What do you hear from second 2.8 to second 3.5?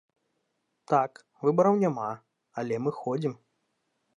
мы ходзім.